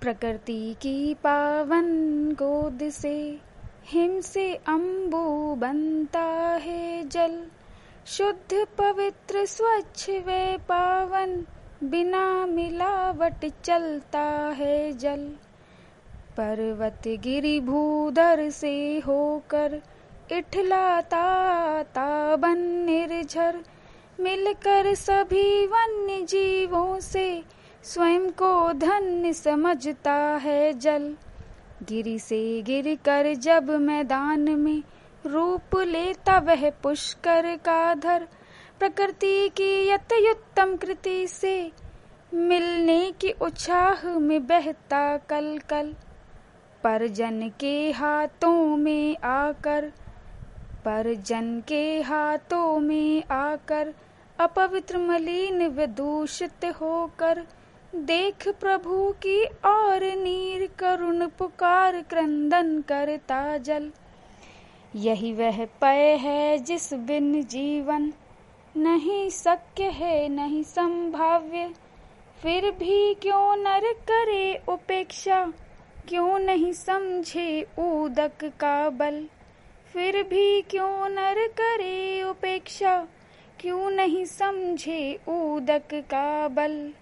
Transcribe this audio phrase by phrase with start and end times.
[0.00, 1.86] प्रकृति की पावन
[2.32, 3.38] गोद से
[3.86, 7.46] हिम से अम्बु बनता है जल।
[8.06, 11.46] शुद्ध, पवित्र, स्वच्छ वे पावन
[11.84, 14.24] बिना मिलावट चलता
[14.54, 15.32] है जल।
[16.36, 19.82] पर्वत गिरी भूधर से होकर
[20.32, 21.24] इठलाता
[21.82, 23.64] ताबन निर्झर।
[24.20, 31.14] मिलकर सभी वन्य जीवों से स्वयं को धन्य समझता है जल।
[31.82, 34.82] गिरी से गिर कर जब मैदान में
[35.26, 38.26] रूप लेता वह पुष्कर का धर।
[38.78, 41.72] प्रकृति की यतयुत्तम कृति से
[42.34, 45.94] मिलने की उछाह में बहता कल कल
[46.84, 49.92] पर जन के हाथों में आकर
[50.84, 53.94] पर जन के हाथों में आकर,
[54.38, 57.44] अपवित्र मलिन व दूषित होकर
[57.94, 63.90] देख प्रभु की और नीर करुण पुकार क्रंदन करता जल
[64.96, 68.12] यही वह पय है जिस बिन जीवन।
[68.76, 71.74] नहीं शक्य है, नहीं संभाव्य।
[72.42, 75.52] फिर भी क्यों नर करे उपेक्षा?
[76.08, 79.26] क्यों नहीं समझे उदक का बल?
[79.92, 83.06] फिर भी क्यों नर करे उपेक्षा?
[83.60, 86.92] क्यों नहीं समझे उदक का बल?